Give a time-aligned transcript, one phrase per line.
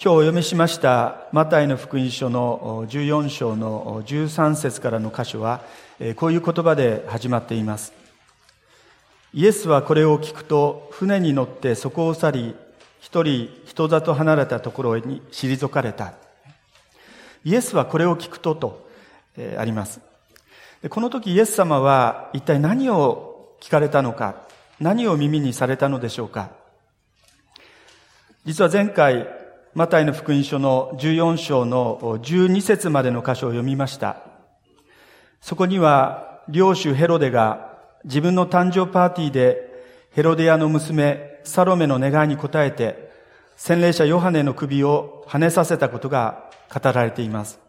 [0.00, 5.60] 今日お読みしましたマタイの福音書の14章の13節からの箇所は
[6.14, 7.92] こういう言葉で始まっています。
[9.34, 12.54] イエスはこれを聞くと船に乗ってそこを去り
[13.00, 16.14] 一人人里離れたところに退かれた。
[17.44, 18.88] イエスはこれを聞くとと
[19.58, 20.00] あります。
[20.90, 24.46] この時イエス様は一体何を聞かれたのか
[24.78, 26.52] 何を耳にされたのでしょうか。
[28.44, 29.37] 実は前回
[29.78, 34.22] マタイの福音書の14章の12節までの箇所を読みました。
[35.40, 39.70] そこには、領主ヘロデが自分の誕生パーティーで
[40.10, 43.12] ヘロデヤの娘サロメの願いに応えて、
[43.54, 47.60] 洗礼者ヨハネの首を跳ねさせたことが語られています。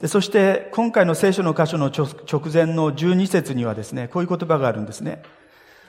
[0.00, 5.22] でそして今回の聖書の箇所の直前の12節にはですね、こういう言葉があるんですね。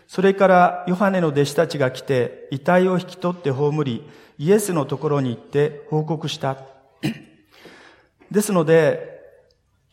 [0.10, 4.04] それからヨハネの弟子たちが来て遺体を引き取って葬り、
[4.40, 6.58] イエスのところに行って報告した。
[8.32, 9.22] ですので、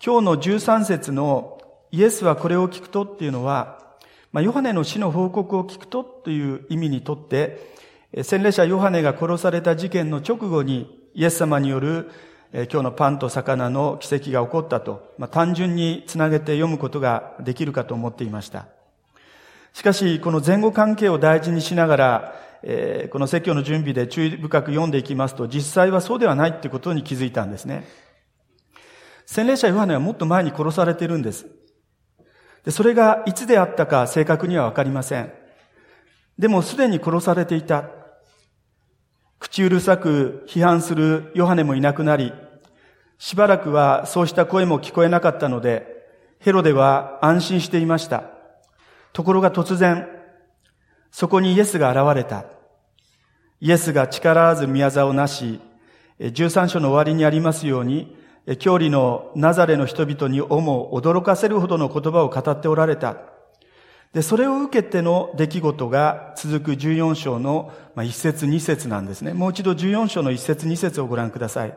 [0.02, 3.94] 今日の13節のイエスはこれを聞くとっていうのは、
[4.32, 7.74] まあ、ヨハネの死の報告を聞くとという意味にとって、
[8.22, 12.10] 洗礼者ヨハネが殺された事件の直後にイエス様による
[12.54, 18.75] 今日のパンと魚の奇跡が起こったと、まあ、単純につなげて読むことができるかと思っていました。
[19.76, 27.86] しかし、この前後関係を大事にしながら、えー、この説教の準備で注意深く読んでいきますと、実際はそうではないってことに気づいたんですね。
[29.26, 31.44] 洗礼者ヨハネはもっと前に殺されてるんです。
[32.64, 35.30] で、それがいつであったか正確にはわかりません。
[36.38, 37.90] でもすでに殺されていた。
[39.38, 42.32] 口うるさく批判するヨハネもいなくなり、
[43.18, 45.86] しばらくはそうした声も聞こえなかったので、
[46.38, 48.35] ヘロデは安心していました。
[49.16, 50.08] ところが突然、
[51.10, 52.44] そこにイエスが現れた。
[53.62, 55.58] イエスが力わず宮沢をなし、
[56.18, 58.14] 13章の終わりにありますように、
[58.58, 63.16] 教理のナザレの人々に思う驚かせるほどの言葉を語っておられた。
[64.12, 69.32] で、それを受けての出来事が続く14章の1節2節なんですね。
[69.32, 71.74] もう一度14章の1節2節をご覧ください。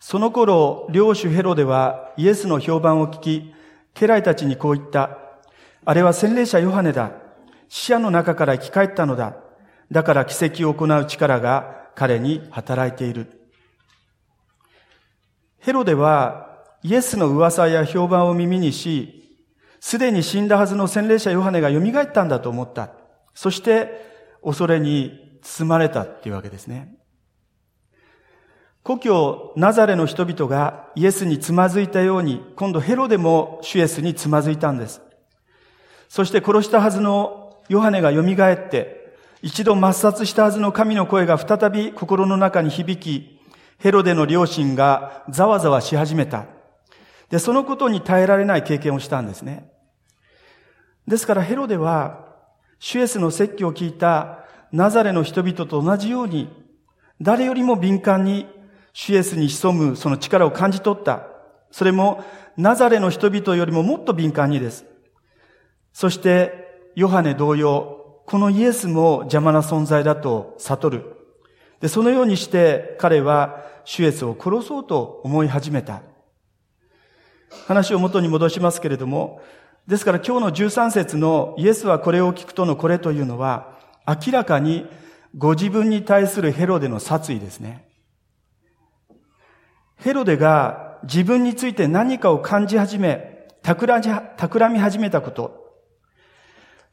[0.00, 3.54] その頃、領主ヘロデはイエスの評判を聞き、
[3.92, 5.18] 家来たちにこう言った。
[5.84, 7.12] あれは洗礼者ヨハネだ。
[7.68, 9.36] 死者の中から生き返ったのだ。
[9.90, 13.50] だから奇跡を行う力が彼に働いている。
[15.58, 19.38] ヘロデはイエスの噂や評判を耳にし、
[19.80, 22.90] すでに死んだはずの洗礼者ヨハネが蘇ったんだと思った。
[23.34, 24.04] そして
[24.42, 26.94] 恐れに包まれたっていうわけですね。
[28.82, 35.00] 故郷ナザレの人々がイエスにつまずいたように、今度ヘロデも主イエスにつまずいたんです。
[36.12, 43.40] そして殺したはずのヨハネが蘇って、一度抹殺したはずの神の声が再び心の中に響き、
[43.78, 46.44] ヘロデの両親がざわざわし始めた。
[47.30, 49.72] で、そのことに耐えられない経験をしたんですね。
[51.08, 52.26] ですからヘロデは、
[52.78, 54.40] シュエスの説教を聞いた
[54.70, 56.50] ナザレの人々と同じように、
[57.22, 58.46] 誰よりも敏感に
[58.92, 61.22] シュエスに潜むその力を感じ取った。
[61.70, 62.22] それも
[62.58, 64.91] ナザレの人々よりももっと敏感にです。
[65.92, 66.62] そして
[66.94, 71.16] ヨハネ同様、このイエスも邪魔な存在だと悟る。
[71.80, 76.02] で、そのようにして彼は主イエスを殺そうと思い始めた。
[77.66, 79.40] 話を元に戻しますけれども、
[79.86, 84.86] ですから今日の13節のイエスはこれを聞くとのこれというのは、明らかに
[85.36, 87.88] ご自分に対するヘロデの殺意ですね。
[89.96, 95.61] ヘロデが自分について何かを感じ始め、企み始めたこと、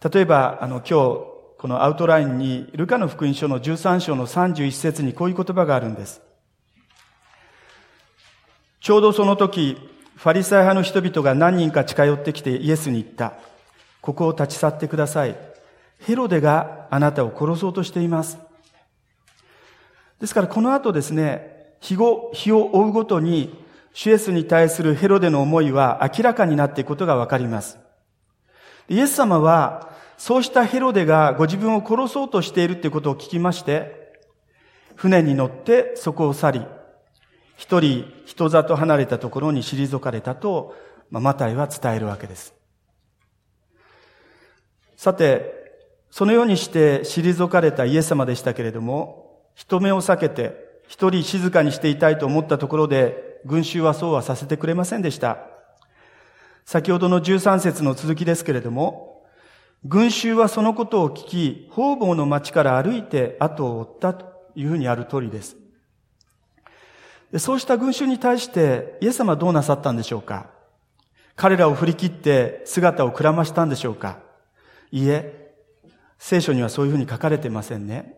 [0.01, 0.85] 例えば、あの、今日、
[1.57, 6.21] このアウトラインに、ルカの福音書の13章の31節にこういう言葉があるんです。
[8.79, 9.77] ちょうどその時、
[10.15, 13.33] ファリサイ派の人々が何人か近寄ってきてイエスに言った。
[14.01, 15.35] ここを立ち去ってください。
[15.99, 18.37] ヘロデがあなたを殺そうとしています。
[20.21, 27.79] ですからこの後ですね、日後、日を追うごとに、シュエスに対するヘロデの思いは明らかになっていくことがわかります。
[28.87, 29.88] イエス様は
[30.19, 34.19] そうしたヘロデがご自分を殺そうとしているということを聞きまして、
[34.95, 36.65] 船に乗ってそこを去り、
[37.55, 40.75] 一人人里離れたところに退かれたと、
[41.09, 42.53] まあ、マタイは伝えるわけです。
[44.97, 45.53] さて、
[46.11, 55.37] そのようにして退かれたイエス様でしたけれども、人目を避けて一人静かにしていたいと思ったところで、群衆はそうはさせてくれませんでした。
[56.65, 59.08] 先ほどの13節の続きですけれども、
[59.85, 64.29] 群衆はそのことを聞き、方々の町から歩いて後を追ったと。
[64.55, 65.55] いうふうにある通りです。
[67.37, 70.49] そうした群衆に対してイエス様はどうなさったんでしょうか？
[71.37, 74.19] 彼らを振り切って姿をくらましたんでしょうか？
[74.91, 75.53] いいえ、
[76.17, 78.17] 聖書にはそういうふうに書かれてませんね。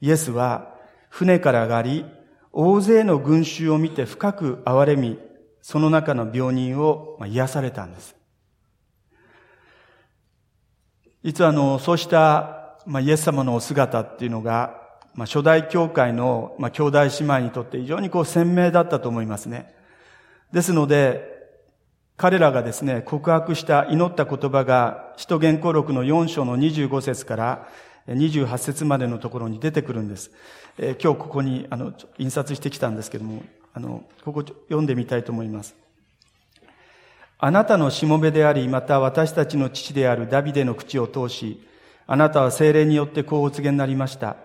[0.00, 0.76] イエスは
[1.08, 2.04] 船から上がり、
[2.52, 5.18] 大勢の群衆を見て深く憐れみ、
[5.60, 8.14] その中の病人を癒されたんです。
[11.24, 14.80] 実はあの、そうした、まあ、イエス様のお姿っていうのが、
[15.14, 19.74] まあ、初代教会の、まあ、兄弟姉妹にとって非常にこう鮮明だったと思いますね。
[20.52, 21.36] ですので、
[22.16, 27.68] 彼らがですね、告白した祈った言葉が、使徒言行録の4章の25節から
[28.08, 30.30] 28節までのところに出てくるんです。
[30.78, 33.42] えー、今日ここに、あの、印刷してきたんですけども、
[33.74, 35.76] あの、ここ読んでみたいと思います。
[37.40, 41.64] あなたのしもべであり、また私たちの父であるダビデの口を通し、
[42.08, 44.36] あなたは精霊によってこうお告げになりました。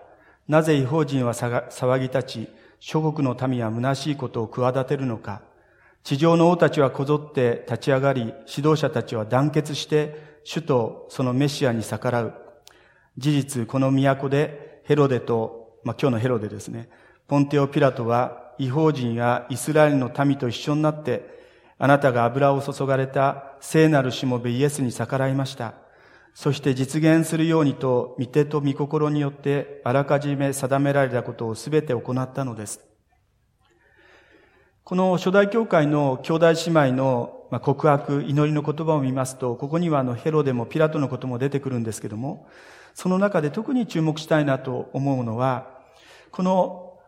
[0.46, 2.48] なぜ違法人は騒ぎ立ち、
[2.78, 5.42] 諸国の民は虚しいことを企てるのか。
[6.04, 12.34] 地上の王たちはこぞって立ち上がり、指導者たちは団結して、主とそのメシアに逆らう。
[13.18, 16.88] 事実、この都でヘロデと、まあ、今日のヘロデですね、
[17.26, 21.34] ポンテオ・ピラトは違法人やイスラエルの民と一緒になって、
[21.78, 25.74] あなたが油を注がれた聖なるしもべイエスに逆らいました。
[26.34, 32.80] そして実現するようにと、御手と御心によってあらかじめ定められたことをすべて行ったのです。
[34.82, 42.48] この初代教会の兄弟姉妹の告白、祈りの言葉を見ますと、ここにはあのヘロデもピラトのことも出てくるんですけども、
[42.94, 45.70] その中で特に注目したいなと思うのは、
[46.32, 46.98] この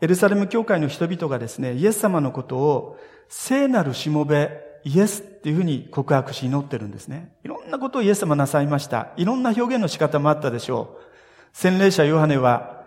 [0.00, 2.98] エルサレム教会の人々がですね、イエス様のことを
[3.32, 4.50] 聖なるしもべ、
[4.82, 7.32] イエスっていうふうに告白し祈ってるんですね。
[7.44, 9.10] いろんなことをイエス様なさいました。
[9.16, 11.02] いろんな表現の仕方もあったでしょう。
[11.52, 12.86] 洗礼者ヨハネは、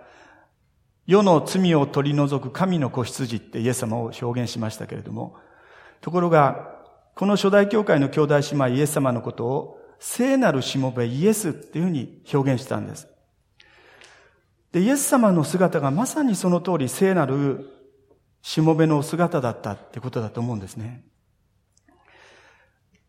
[1.07, 5.37] 世の罪を取り除く神の子羊ってイエス様を表現しましたけれども、
[6.01, 6.75] ところが、
[7.15, 13.07] この初代教会の兄弟姉妹イエス様のことを、聖なるしもべイエスっていうふうに表現したんです。
[14.73, 17.69] で、イエス様の姿がまさにその通り聖なる
[18.43, 21.01] しもべの姿だったってことだと思うんですね。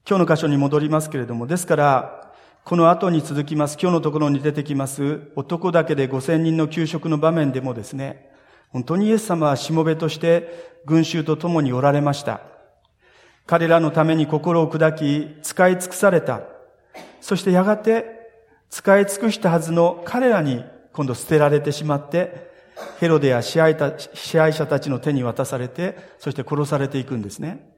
[0.08, 2.32] 今日の箇所に戻りますけれども、ですから、
[2.64, 8.30] この後に続きます、今日のところに出てきます、男だけで5000人の給食の場面でもですね、
[8.70, 12.40] 本当にイエス様はしもべとして群衆と共におられました。
[13.44, 16.42] 彼らのために心を砕き、使い尽くされた。
[17.20, 18.30] そしてやがて、
[18.70, 22.53] 使い尽くしたはずの彼らに今度捨てられてしまって、
[22.98, 23.74] ヘロデや支配
[24.52, 27.70] 者たちの手に渡されて、そして殺されていくんですね。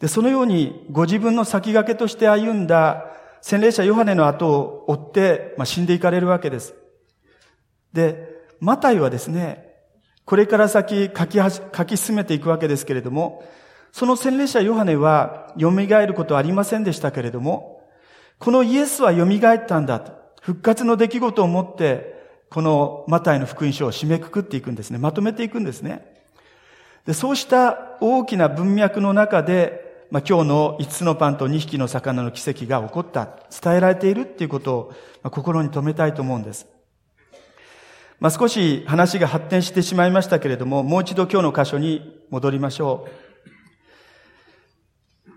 [0.00, 3.06] で、そのようにご自分の先駆けとして歩んだ
[3.40, 6.74] 洗礼者ヨハネの後を追って、まあ、死んでいかれるわけです。
[7.92, 8.28] で、
[8.60, 9.74] マタイはですね、
[10.24, 13.44] これから先書き書き進めていくわけですけれども、
[13.92, 17.88] その洗礼者ヨハネは蘇ることはありませんでしたけれども、
[18.38, 20.12] このイエスは蘇ったんだと。
[20.42, 22.15] 復活の出来事をもって、
[22.50, 24.98] このマタイの福音書を締めくくっていくんですね。
[24.98, 26.16] まとめていくんですね。
[27.06, 34.88] でそうした大きな文脈の中で、まあ、今日の5つのパンと2匹の魚の奇跡が起こった、伝えられているっていうことを、
[35.22, 36.66] まあ、心に留めたいと思うんです。
[38.18, 43.26] まあ、少し話が発展してしまいましたけれども、もう一度今日の箇所に戻りましょう。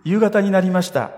[0.05, 1.11] 夕方になりました。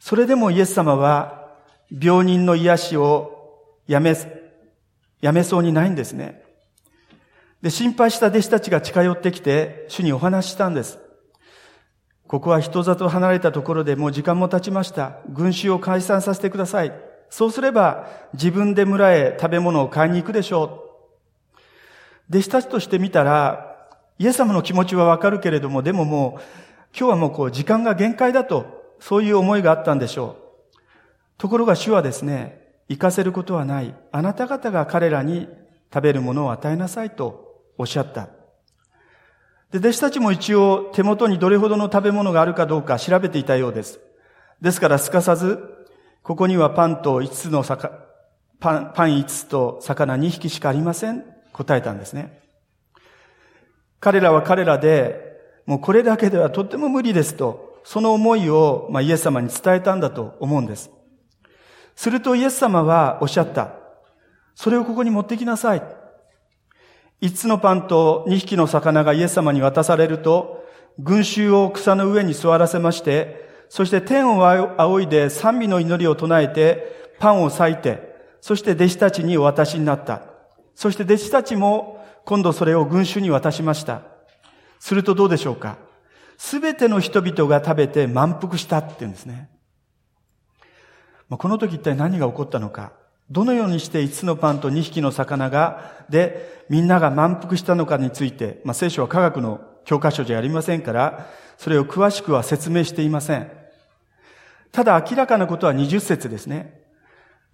[0.00, 1.54] それでもイエス様は
[1.90, 4.14] 病人の癒しをやめ、
[5.20, 6.42] やめそうにないんですね。
[7.62, 10.98] で、心配した弟子たちが近寄ってきて、主にお話ししたんです。
[12.26, 15.18] ここは人里離れたところでもう時間も経ちました。
[15.30, 16.92] 群衆を解散させてください。
[17.28, 20.86] そうすれば自分で村へ食べ物を買いに行くでしょ
[22.28, 22.30] う。
[22.30, 26.40] 弟子たちとして見たら、イエス様の気持ちはわかるけれども、でももう、
[26.96, 30.78] 今日はもうこう時間が限界だと、そういう思いがあったんでしょう。
[31.36, 32.59] ところが主はですね、
[32.90, 33.94] 行かせることはない。
[34.10, 35.48] あなた方が彼らに
[35.94, 38.28] 食べるものを与えなさいとおっしゃった。
[39.70, 44.00] で、弟子たちも一応手元にどれほどの食べ物があるかどうか調べていたようです。
[44.60, 45.60] ですからすかさず、
[46.24, 47.92] ここにはパンと5つの魚、
[48.58, 51.24] パン、パン5つと魚2匹しかありません。
[51.52, 52.40] 答えたんですね。
[54.00, 60.90] 彼らは彼らで、もうこれだけではとっても無理ですと、その思いを、まあ、イエス様に伝えたんだと思うんです。
[62.00, 63.72] するとイエス様はおっしゃった。
[64.54, 65.82] それをここに持ってきなさい。
[67.20, 70.64] 五つのパンと二匹の魚がイエス様に渡されると、
[70.98, 80.22] 群衆を草の上に座らせまして、そして天を仰いで賛美の祈りを唱えて、パンを裂いて、そして弟子たちにお渡しになった。
[80.74, 84.04] そして弟子たちも今度それを群衆に渡しました。
[84.78, 85.76] するとどうでしょうか
[86.38, 89.50] すべての人々が食べて満腹したって言うんですね。
[91.36, 92.92] この時一体何が起こったのか。
[93.30, 103.50] どのようにして5つのパンと2匹の魚が、で、みんなが満腹したのかについて、まあ、聖書は科学の教科書じゃありませんから、それを詳しくは説明していません。
[104.72, 106.80] ただ明らかなことは20節ですね。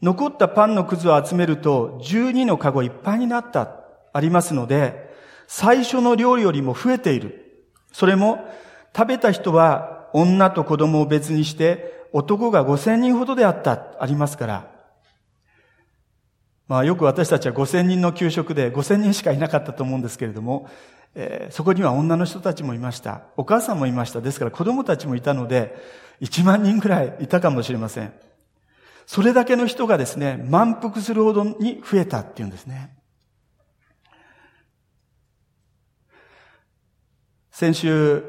[0.00, 3.80] 残ったパンのくずを集めると12のカゴいっぱいになった、
[4.12, 5.14] ありますので、
[5.46, 7.66] 最初の料理よりも増えている。
[7.92, 8.46] それも
[8.96, 14.70] 食べた人は女と子供を別にして男が5000人ほどであった、ありますから。
[16.66, 20.66] まあよく私たちは5000人の給食で5000人しかいなかったと思うんですけれども、
[21.14, 23.24] えー、そこには女の人たちもいました。
[23.36, 24.22] お母さんもいました。
[24.22, 25.76] ですから子供たちもいたので、
[26.22, 28.14] 1万人ぐらいいたかもしれません。
[29.04, 32.96] それだけの人がですね、満腹するほどに増えたっていうんですね。
[37.50, 38.24] 先週、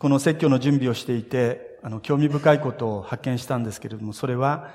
[0.00, 4.70] この説教の準備をしていて、あの、興味深いことを発見したんですけれども、それは、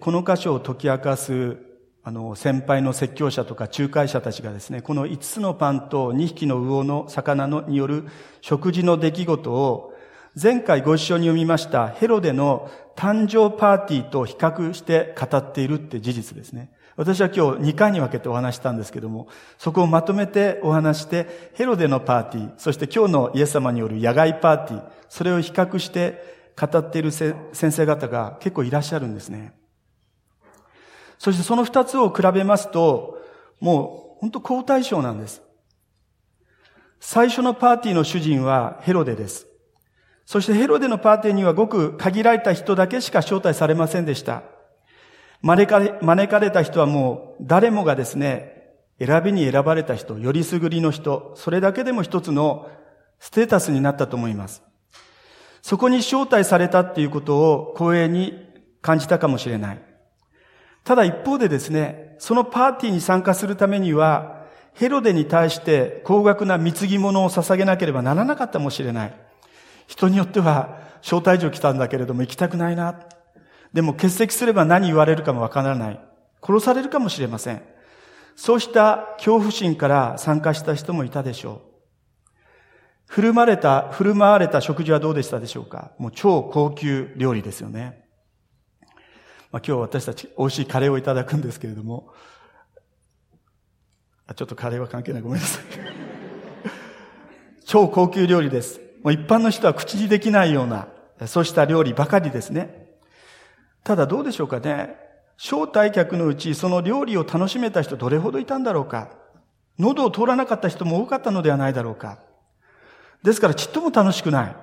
[0.00, 1.56] この箇所を解き明かす、
[2.04, 8.04] あの、先輩の説教者とか仲介者たちがですね、この5つのパンと2匹の魚の魚のによる
[8.42, 9.94] 食事の出来事を、
[10.40, 16.70] 前回ご一緒に読みましたヘロデの誕生パーティーと比較して語っているって事実ですね。
[16.94, 29.54] 私は今日2回に分けてお話したんですけども、そこをまとめてお話して、ヘロデのパーティー、そして今日のイエス様による野外パーティー、それを比較して語っている先生方が結構いらっしゃるんですね。
[31.18, 33.18] そしてその2つを比べますと、
[33.60, 35.42] もう本当交代賞なんです。
[36.98, 39.46] 最初のパーティーの主人はヘロデです。
[40.26, 44.42] そしてヘロデのパーティーにはごく限られた人だけしか招待されませんでした。
[45.42, 48.60] 招かれ、招かれた人はもう誰もがですね、
[48.98, 52.70] 選びに選ばれた人、よりすぐりの人、それだけでも一つの
[53.18, 54.62] ステータスになったと思います。
[55.62, 58.48] そこに招待されたっていうことを光栄に
[58.82, 59.82] 感じたかもしれない。
[60.84, 64.40] ただ一方でですね、そのパーティーに参加するためには、
[64.74, 69.14] ヘロデに対して高額な貢ぎ物を捧げなければならなかったかもしれない。
[69.86, 73.00] 人によっては、招待状来たんだけれども行きたくないな。
[73.72, 76.00] でも欠席すれば何言われるかもわからない。
[76.42, 77.62] 殺されるかもしれません。
[78.36, 81.69] そうした恐怖心から参加した人もいたでしょう。
[83.10, 85.90] 振る舞われた、振る舞われた食事はどうでしたでしょうか？
[85.98, 88.04] もう超高級料理ですよね。
[89.50, 92.14] まあ、今日私たち美味しいカレーをいただくんですけれども、
[94.28, 95.22] あちょっとカレーは関係ない。
[95.22, 95.64] ごめんなさい。
[97.66, 98.80] 超高級料理です。
[99.02, 100.86] もう一般の人は口にできないような、
[101.26, 102.90] そうした料理ばかりですね。
[103.82, 104.94] ただどうでしょうかね？
[105.36, 109.10] 招待客のうちその料理を楽しめた人どれほどいたんだろうか？
[109.80, 112.20] 喉を通らなかった人も多かったのではないだろうか？
[113.22, 114.56] ですからちっとも楽しくない。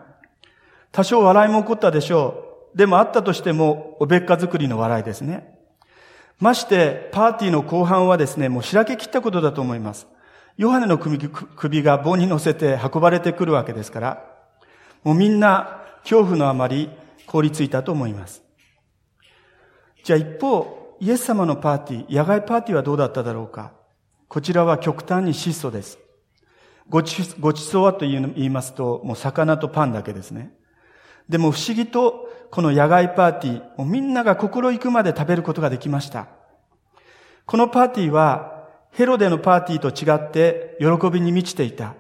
[0.92, 2.78] 多少笑いも起こったでしょう。
[2.78, 5.58] でもあったとしてもおべっか作りの笑いですね。
[6.40, 10.08] まして、パーティーの後半はですね、もう開け切ったことだと思います。
[10.58, 14.24] ヨハネの首が棒に乗せて運ばれてくるわけですから、
[15.04, 16.90] もうみんな恐怖のあまり
[17.26, 18.44] 凍りついたと思います。
[20.04, 23.74] じゃあ一方、イエス様のパーティー、野外パーティーはどうだっただろうか
[24.28, 26.00] こちらは極端に質素です。
[26.90, 30.54] ごち、ごちそうはと言いますと、もう魚とパンだけですね。
[31.30, 36.28] でも不思議と、この野外パーティー、もうみんなが心行くまで食べることができました。
[37.46, 41.96] このパーティーは、ヘロデのパーティーと違って喜びに満ちていた。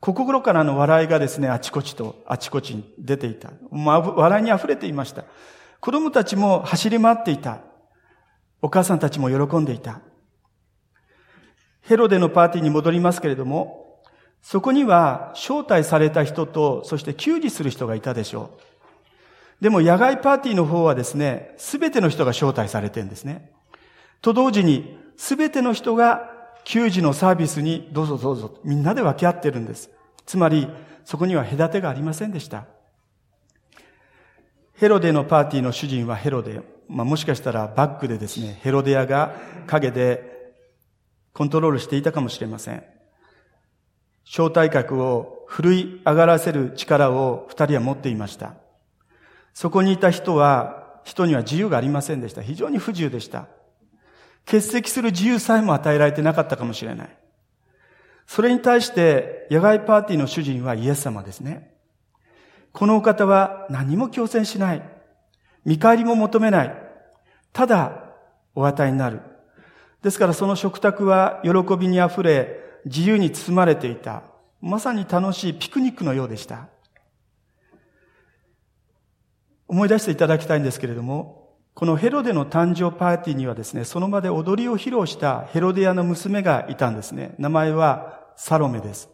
[0.00, 3.50] 心からの笑いがですね、あちこちと、あちこちに出ていた。
[3.70, 5.24] まあ、笑いに溢れていました。
[5.80, 7.58] 子供たちも走り回っていた。
[8.60, 10.00] お母さんたちも喜んでいた。
[11.82, 13.81] ヘロデのパーティーに戻りますけれども、
[14.42, 19.62] そこには招待された人と、そして給仕する人がいたでしょう。
[19.62, 23.52] でも野外パーティーの方はですね、すべての人が招待されてるんですね。
[24.20, 26.30] と同時に、すべての人が
[26.64, 29.90] 給仕のサービスにどうぞどうぞ、みんなで分け合ってるんです。
[30.26, 30.68] つまり、
[31.04, 32.66] そこには隔てがありませんでした。
[34.74, 36.60] ヘロデのパーティーの主人はヘロデ。
[36.88, 39.36] まあ、もしかしたらバックでですね、ヘロデアが
[39.68, 40.54] 影で
[41.32, 42.91] コントロールしていたかもしれません。
[44.24, 48.54] 招待客を振い上がらせる力を二人は持っていました。
[49.52, 52.42] そこにいた人は、人には自由がありませんでした。
[52.42, 53.48] 非常に不自由でした。
[54.46, 57.16] 欠席する自由さえも与えられてなかったかもしれない。
[58.26, 61.74] それに対して、野外パーティーの主人はイエス様ですね。
[62.72, 64.82] このお方は何も強制しない。
[65.64, 66.74] 見返りも求めない。
[67.52, 68.04] ただ、
[68.54, 69.20] お与えになる。
[70.02, 74.22] ですからその食卓は喜びにあふれ、自由に包まれていた。
[74.60, 76.68] まさに楽しいピクニックのようでした。
[79.66, 87.34] 思い出していただきたいんですけれども、このヘロデの誕生パーティーにはですね、その場で踊りを披露したヘロデアの娘がいたんですね。
[87.38, 89.08] 名前はサロメです。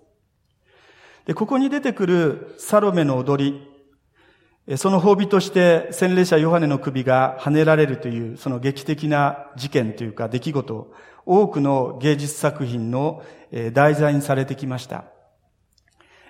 [1.27, 3.53] で、ここに出てくるサロメの踊
[4.67, 10.93] り、その褒美として洗礼者ヨハネの首が跳ねられるというその劇的な事件というか出来事、
[11.25, 13.23] 多くの芸術作品の
[13.73, 15.05] 題材にされてきました。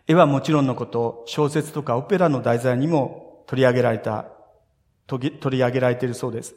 [0.06, 4.26] 絵はもちろんのこと、小説とかオペラの題材にも取り上げられた、
[5.06, 6.54] 取り上げられているそうです。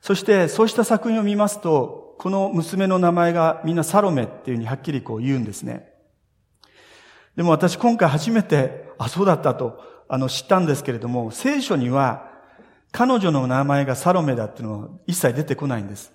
[0.00, 5.90] そしてそうした作品を見ますと、この娘の名前がみんなサロメっていうふうにはっきりこう言うんですね。
[7.36, 12.28] でも私今回初めて、あ、そうだったと、あの、知ったんですけれども、聖書には、
[12.92, 16.12] 彼女の名前がサロメだっていうのは一切出てこないんです。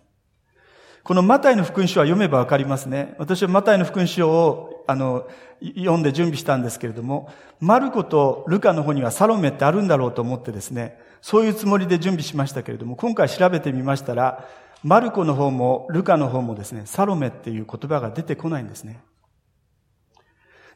[1.06, 3.14] このマタイの福音書は読めばわかりますね。
[3.20, 5.28] 私はマタイの福音書を、あの、
[5.62, 14.48] 読んで準備したんですけれども、マルコとルカの方にはサロメってあるんだろうと思ってですね、そういうつもりで準備しましたけれども、今回調べてみましたら、
[14.82, 19.00] マルコの方もルカの方もですね、サロメっていう言葉が出てこないんですね。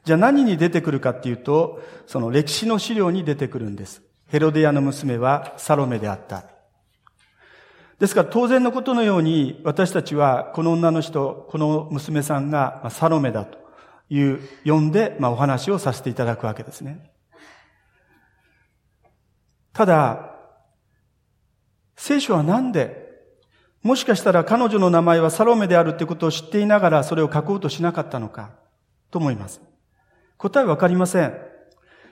[0.06, 4.04] じゃあ何に出てくるかっていうと、その歴史の資料に出てくるんです。
[4.28, 6.59] ヘロデアの娘はサロメであった。
[8.00, 13.58] ですから当然のことのように私たちはこの女の人、この娘さんがサロメだと
[14.10, 17.12] いう呼んで、ま、お話をさせていただくわけですね。
[19.74, 20.36] ただ、
[21.98, 23.10] 聖書はなんで、
[23.84, 28.52] もしかしたら彼女の名前はサロメであるということを知っていながらそれを書こうとしなかったのか
[29.12, 29.62] と思います。
[30.38, 31.34] 答えわかりません。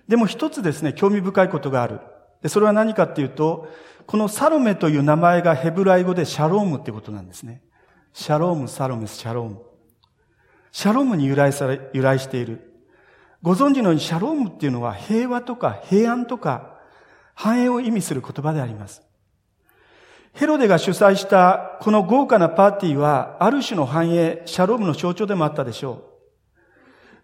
[0.10, 2.01] でも一つですね、興味深いことがある。
[2.41, 3.67] で、それは何かっていうと、
[4.06, 7.62] このサロメという名前がヘブライ語でシャロームってことなんですね。
[8.13, 9.62] シャローム、サロメス、シャローム。
[10.72, 12.74] シャロームに由来され、由来している。
[13.42, 16.79] ご存知のようにシャロームっていうのは平和とか平安とか
[17.35, 19.03] 繁栄を意味する言葉であります。
[20.33, 26.03] ヘロデが主催したこの豪華なパーティーはある種の繁栄、シャロームの象徴でもあったでしょう。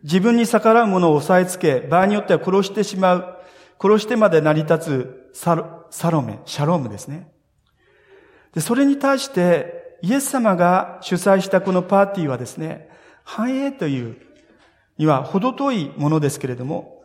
[0.04, 3.38] 自分に逆らう者を押さえつけ、場合によっては殺してしまう、
[3.82, 7.32] 殺してまで成り立つサロサロメ、シャロームですね。
[8.54, 12.90] で、それに対して、イエス様が主催したこのパーティーはですね、
[13.24, 14.18] 繁栄という
[14.98, 17.04] には程遠いものですけれども、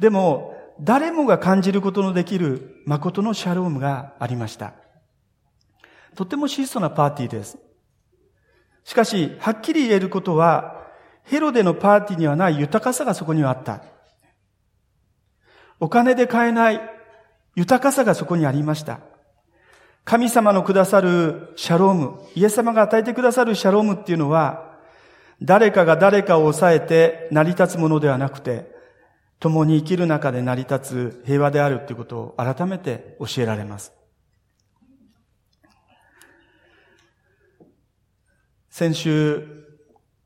[0.00, 4.72] でも、誰もが感じることのできる誠のシャロームがありました。
[6.14, 7.58] とても質素なパーティーです。
[8.84, 10.82] しかし、はっきり言えることは、
[11.24, 13.82] ヘロデのパーティーにはない豊かさがそこにはあった。
[15.82, 16.80] お金で買えない
[17.56, 19.00] 豊かさがそこにありました。
[20.04, 24.78] 神様のくださるシャローム、イエス様が与えてくださるシャロームっていうのは、
[25.42, 28.70] 誰かが誰かを抑えて成り立つものではなくて、
[29.40, 33.92] 共に生きる中で成り立つ平和であるということを改めて教えられます。
[38.70, 39.61] 先週、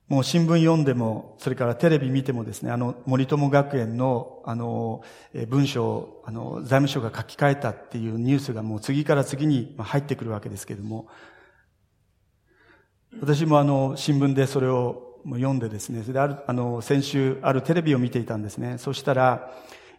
[0.08, 5.02] もう新聞読んでも、それからテレビ見てもですね、あの、森友学園の、あの、
[5.48, 11.08] 文章を、あの、財務省が書き換えたっていうニュースがもう次から次に入ってくるわけですけれども、
[13.20, 18.78] 私もあの、新聞でそれを読んでですね、それである、あの、先週あるテレビを見ていたんですね。
[18.78, 19.50] そしたら、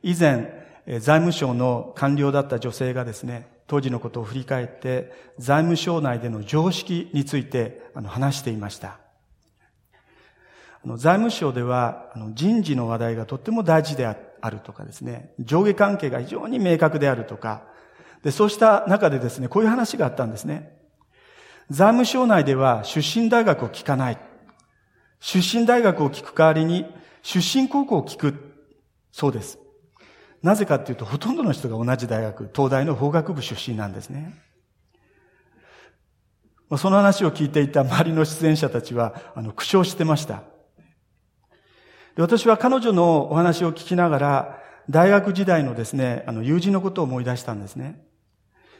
[0.04, 9.00] 以前、財務省の官僚だった女性がですね、当時のことを振り返って、財務省内での常識について、あの、話していました。
[10.96, 17.64] 財務省では人事の話題がとっても大事であるとかですね、上下関係が非常に明確であるとか、
[18.24, 20.78] で、そうした中でですね、こういう話があったんですね。
[21.70, 24.18] 財務省内では出身大学を聞かない。
[25.20, 26.86] 出身大学を聞く代わりに
[27.22, 28.36] 出身高校を聞く。
[29.12, 29.60] そうです。
[30.44, 34.34] なぜかっていうと、ほとんどの人が同じ大学、東大の法学部出身なんですね。
[36.78, 40.44] その話を聞いていた周りの出演者たちは、あの、苦笑してました。
[42.22, 48.02] 私は彼女のお話を聞きながら、大学時代のですね、あの、友人のことを思い出したんですね。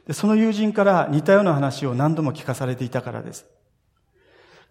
[0.08, 3.46] でその友人から似たような話を何度も聞かされていたからです。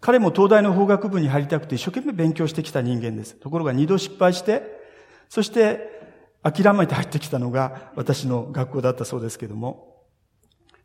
[0.01, 3.35] 彼も東大の法学部に入りたくて一生懸命勉強してきた人間です。
[3.35, 4.63] ところが二度失敗して、
[5.29, 6.01] そして
[6.41, 9.95] 諦めて入ってきたのが私の学校だったそうですけども、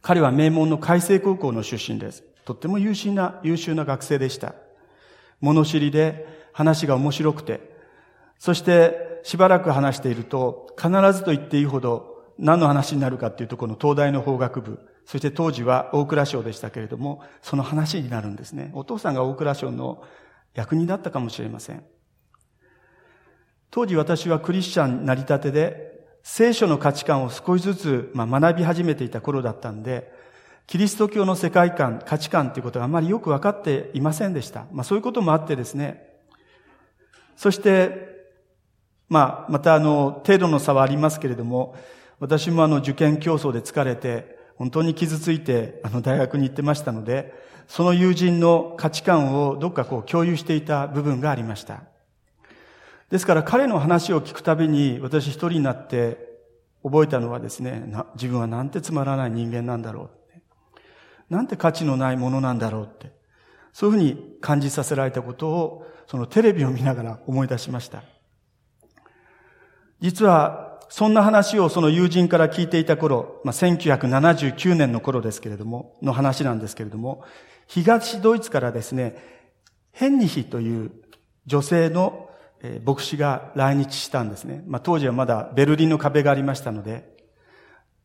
[0.03, 2.23] 彼は名門の海星高校の出身です。
[2.45, 4.55] とっても優秀な、優秀な学生でした。
[5.41, 7.72] 物知りで話が面白くて、
[8.43, 18.73] そしてしばらく話していると、必ずと言っていいほど何の話になるかっていうと、この東大の法学部、そして当時は大蔵省でしたけれども、その話になるんですね。
[18.75, 20.03] お父さんが大蔵省の
[20.55, 21.85] 役人だったかもしれません。
[23.71, 30.13] 当時私はクリスチャンなりたてで、聖書の価値観を少しずつ、学び始めていた頃だったんで、
[30.67, 34.67] キリスト教の世界観、価値観ということがあまりよく分かっていませんでした。
[34.73, 36.09] まあそういうこともあってですね。
[37.37, 38.12] そして、
[39.13, 41.77] まあまたあの、程度の差はありますけれども、
[42.19, 47.35] 私もあの受験競争で疲れて、本当に傷ついてあの大学に行ってましたので、
[47.69, 51.83] その友人の価値観をどっかこう共有していた部分がありました。
[53.11, 56.17] ですから彼の話を聞くたびに私一人になって
[56.83, 60.09] 覚えたのはですね、自分はなんてつまらない人間なんだろ
[61.29, 61.35] う。
[61.35, 63.13] なんて価値のないものなんだろうって。
[63.75, 68.03] そういうふうに感じさせられたことを、そのテレビを見ながら思い出しました。
[70.03, 77.25] 実は、そんな話をその友人から聞いていた頃、まあ、1979年の頃ですけれども、の話なんですけれども、
[77.67, 79.17] 東ドイツからですね、
[79.93, 80.91] ヘンニヒという
[81.47, 82.29] 女性の
[82.85, 84.65] 牧師が来日したんですね。
[84.67, 87.17] まあ、当時はまだベルリンの壁がありましたので、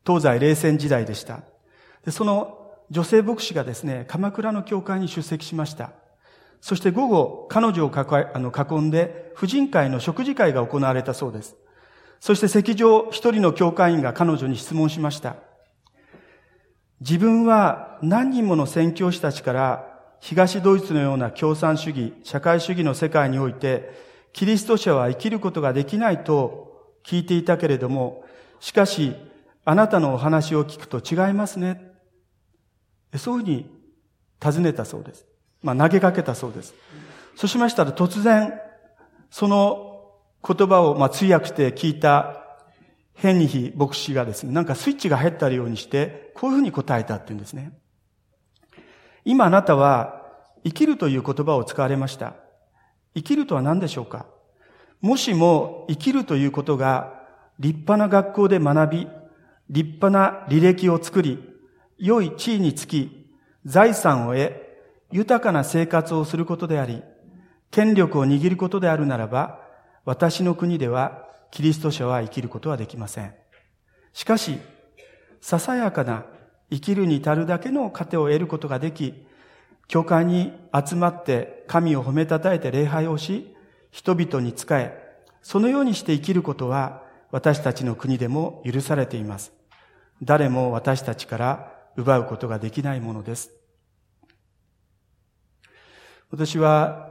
[0.06, 1.42] 東西冷戦時代でした。
[2.06, 5.92] でその女性牧師がですね、鎌倉の教会に出席しました。
[6.62, 11.58] そして午後、彼女を囲んで、婦人会の食事会が行われたそうです。
[12.20, 15.36] そして席上、一人の教会員が彼女に質問しました。
[17.00, 23.92] 自分は何人もの宣教師たちから東ドイツのような共産主義、社会主義の世界において、
[24.34, 28.24] キリスト者は生きることができないと聞いていたけれども、
[28.60, 29.16] しかし、
[29.64, 31.92] あなたのお話を聞くと違いますね。
[33.16, 33.70] そういうふうに
[34.40, 35.26] 尋ねたそうです。
[35.62, 36.74] まあ投げかけたそうです。
[37.36, 38.54] そうしましたら突然、
[39.30, 39.87] その
[40.48, 42.44] 言葉をまあ通訳して聞いた
[43.16, 47.78] ヘンニヒ牧師がですね、なんかスイッチが入ったようにして、こういうふうに答えたって言うんですね。
[49.26, 50.22] 今あなたは
[50.64, 52.36] 生きるという言葉を使われました。
[53.16, 54.28] 生きるとは何でしょうか？
[55.02, 57.14] もしも生きるということが
[57.60, 59.08] 立派な学校で学び、
[59.70, 61.44] 立派な履歴を作り、
[61.98, 63.28] 良い地位につき、
[63.66, 64.54] 財産を得、
[65.12, 67.02] 豊かな生活をすることであり、
[67.72, 69.60] 権力を握ることであるならば、
[70.08, 73.34] 私の国ではキリスト者は生きることはできません。
[74.14, 74.58] しかし、
[75.42, 76.24] ささやかな
[76.72, 79.28] 生きるに足るだけの糧を得ることができ、
[79.90, 83.54] 教会に集まって神を褒めたたえて礼拝をし、
[83.92, 84.98] 人々に仕え、
[85.42, 89.52] そのようにして生きることは私たちの国でも許されています。
[90.24, 93.52] 誰も私たちから奪うことができないものです。
[96.32, 97.07] 私は、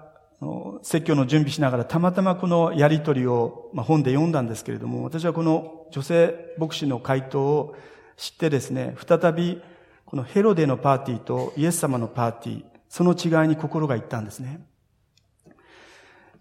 [0.83, 7.75] 説教の準備しながらたまたまこのやりとりを、まあ、本で読んだんですけれども、私はこの女性牧師の回答を
[8.17, 9.63] 知ってですね、再び
[10.05, 14.61] このヘロデのパーティーとイエス様のパーティー、その違いに心がいったんですね。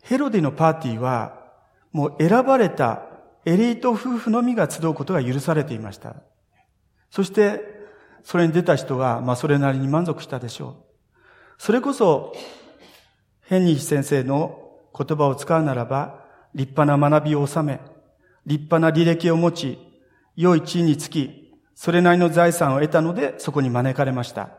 [0.04, 1.44] ヘロデのパーティーは、
[1.92, 3.04] もう選ばれた
[3.46, 6.16] エリート夫婦のみが集うことが許されていました。
[7.10, 7.62] そして、
[8.24, 10.76] それに出た人は、まあそれなりに満足したでしょう。
[11.58, 12.34] それこそ、
[13.46, 17.80] ヘンニー先生の言葉を使うならば、立派な学びを収め、
[18.46, 19.80] 立派な履歴を持ち、
[20.36, 24.50] 良い地位につき、それなりの財産を得たので、そこに招かれました。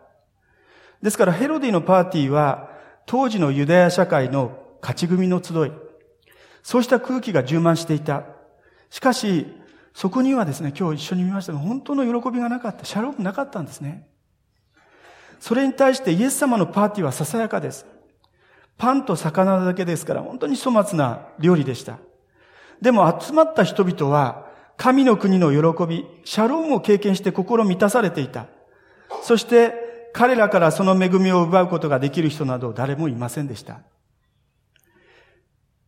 [1.02, 2.70] ですから、ヘロディのパーティーは、
[3.06, 5.72] 当時のユダヤ社会の勝ち組の集い、
[6.62, 8.24] そうした空気が充満していた。
[8.90, 9.46] しかし、
[9.94, 12.84] そこにはですね、今日一緒に見ましたが、本当の喜びがなかった。
[12.84, 14.06] シャロームなかったんですね。
[15.40, 17.84] それに対してイエス様のパーティーはささやかです。
[18.78, 21.98] パンと魚だけですから、本当に粗末な料理でした。
[22.80, 28.46] でも集まった人々は、神の国の喜び、シャロームを経験して心満たされていた。
[29.22, 33.80] そして、彼らからその恵みを奪うことができる人など誰もいませんでした。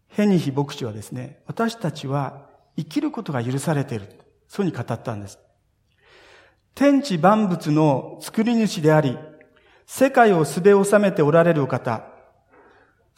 [0.09, 2.47] ヘニヒ牧師はですね、私たちは
[2.77, 4.09] 生きることが許されている。
[4.49, 5.39] そうに語ったんです。
[6.75, 9.19] 天地万物の作り主であり、
[9.87, 12.18] 世界を素で収めておられるお方。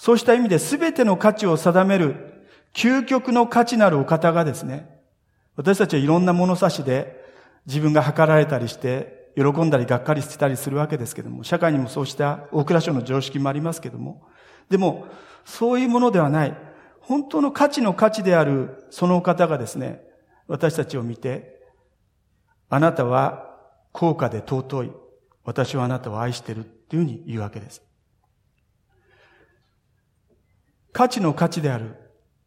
[0.01, 4.89] そうした意味で全ての価値を定める究極の価値なるお方がですね、
[5.57, 7.23] 私たちはいろんな物差しで
[7.67, 14.27] 自分が測られたりして、喜んだりがっかりしてたりするわけですけども、社会にもそうした大蔵省の常識もありますけども、
[14.71, 15.07] でも、
[15.45, 16.57] そういうものではない。
[17.01, 20.01] 本当の価値の価値であるそのお方がですね、
[20.49, 21.61] 私たちを見て、
[22.71, 23.55] あなたは
[23.93, 24.93] 高価で尊い。
[25.45, 27.90] 私はあなたを愛してるっていうふうに言うわけです。
[30.93, 31.97] 価値の価値である。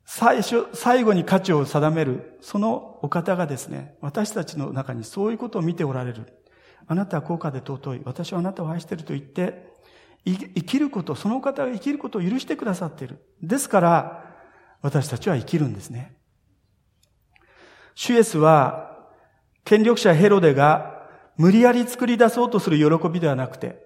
[0.05, 6.43] 最初、最後に価値を定める、そのお方がですね、私たちの中にそういうことを見ておられる。
[6.87, 8.01] あなたは高価で尊い。
[8.03, 9.71] 私はあなたを愛していると言って、
[10.25, 13.25] 生きること、その方が生きることを許してくださっている。
[13.41, 14.35] ですから、
[14.81, 16.17] 私たちは生きるんですね。
[17.95, 18.97] シュエスは、
[19.63, 23.82] 権力者ヘロデが無理やり作り出そうとする喜びではなくて、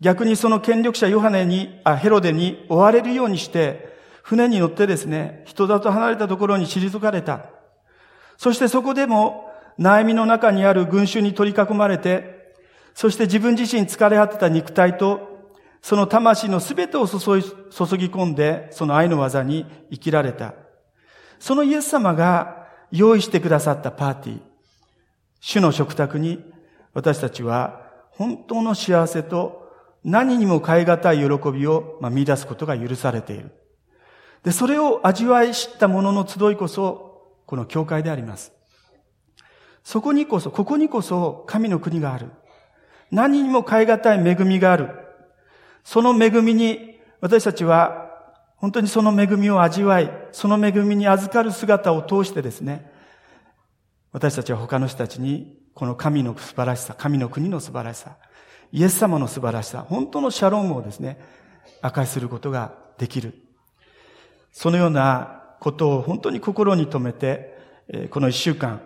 [0.00, 3.90] 逆にその権力者ヨハネに、あ、ヘロデに追われるようにして、
[4.22, 7.46] 船に乗ってですね、人里離れたところに退かれた。
[8.38, 12.54] そしてそこでも悩みの中にある群衆に取り囲まれて、
[12.94, 15.28] そして自分自身疲れ果てた肉体と、
[15.82, 17.20] その魂のすべてを注ぎ
[18.06, 20.54] 込んで、その愛の技に生きられた。
[21.38, 24.40] そのイエス様が用意してくださったパーティー、
[25.40, 26.44] 主の食卓に
[26.92, 29.59] 私たちは本当の幸せと
[30.04, 33.50] 何にも変え難い喜びを見出すことが許されている。
[34.42, 38.52] で、それを味わい知った者の集いこそ、この教会であります。
[39.84, 42.30] そこにこそ、ここにこそ神の国がある。
[43.10, 44.88] 何にも変え難い恵みがある。
[45.84, 48.10] その恵みに私たちは
[48.56, 52.90] 本当にその恵みを味わい、その恵みに預かる姿を通してですね、
[54.12, 58.16] 私たちは他の人たちにこの神の素晴らしさ、神の国の素晴らしさ、
[58.72, 61.18] イエス様の素晴らしさ、本当のシャロンをですね、
[61.82, 63.34] 明かしすることができる。
[64.52, 67.58] そのようなことを本当に心に留めて、
[68.10, 68.80] この一週間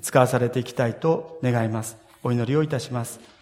[0.00, 1.96] 使わされていきたいと願います。
[2.22, 3.35] お祈りをいたします。